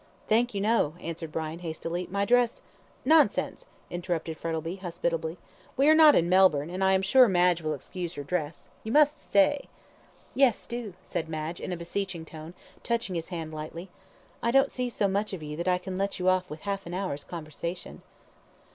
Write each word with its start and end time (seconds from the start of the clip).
"Thank 0.27 0.55
you, 0.55 0.61
no!" 0.61 0.95
answered 0.99 1.31
Brian, 1.31 1.59
hastily, 1.59 2.07
"my 2.09 2.25
dress" 2.25 2.63
"Nonsense," 3.15 3.67
interrupted 3.91 4.35
Frettlby, 4.35 4.77
hospitably; 4.77 5.37
"we 5.77 5.87
are 5.89 5.93
not 5.93 6.15
in 6.15 6.27
Melbourne, 6.27 6.71
and 6.71 6.83
I 6.83 6.93
am 6.93 7.03
sure 7.03 7.27
Madge 7.27 7.61
will 7.61 7.75
excuse 7.75 8.15
your 8.15 8.25
dress. 8.25 8.71
You 8.83 8.93
must 8.93 9.19
stay." 9.19 9.69
"Yes, 10.33 10.65
do," 10.65 10.95
said 11.03 11.29
Madge, 11.29 11.59
in 11.61 11.71
a 11.71 11.77
beseeching 11.77 12.25
tone, 12.25 12.55
touching 12.81 13.13
his 13.13 13.29
hand 13.29 13.53
lightly. 13.53 13.91
"I 14.41 14.49
don't 14.49 14.71
see 14.71 14.89
so 14.89 15.07
much 15.07 15.33
of 15.33 15.43
you 15.43 15.55
that 15.55 15.67
I 15.67 15.77
can 15.77 15.95
let 15.95 16.17
you 16.17 16.29
off 16.29 16.49
with 16.49 16.61
half 16.61 16.87
an 16.87 16.95
hour's 16.95 17.23
conversation." 17.23 18.01